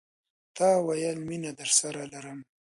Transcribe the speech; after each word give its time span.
تا 0.55 0.69
ویل، 0.85 1.17
میینه 1.27 1.51
درسره 1.59 2.03
لرم 2.11 2.39